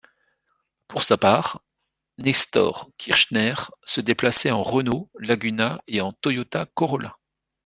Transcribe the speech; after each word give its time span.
Pour 0.87 1.03
sa 1.03 1.15
part, 1.15 1.61
Nestor 2.17 2.89
Kirchner 2.97 3.53
se 3.83 4.01
déplaçait 4.01 4.49
en 4.49 4.63
Renault 4.63 5.11
Laguna 5.19 5.79
et 5.85 6.01
en 6.01 6.11
Toyota 6.11 6.65
Corolla. 6.73 7.19